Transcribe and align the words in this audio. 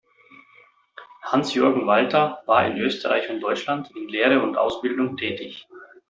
Hans-Jürgen 1.25 1.85
Walter 1.85 2.41
war 2.47 2.65
in 2.65 2.75
Österreich 2.79 3.29
und 3.29 3.39
Deutschland 3.39 3.91
in 3.95 4.07
Lehre 4.09 4.41
und 4.41 4.57
Ausbildung 4.57 5.15
tätig. 5.15 5.67